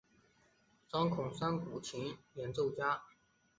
[0.91, 3.03] 张孔山古琴演奏家。